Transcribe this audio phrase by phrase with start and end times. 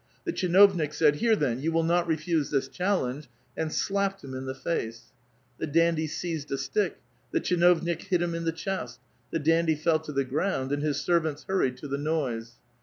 [0.25, 4.33] The tchinovnik said,'' Here, then, you ^v ill not refuse this challenge," and slapped him
[4.33, 5.11] in the iace;
[5.59, 6.97] the dandy seized a slick;
[7.31, 10.99] the tchinocnik hit him iii t*»e chest; the dandy fell to the ground, and his
[10.99, 12.53] servants liurried to the noise.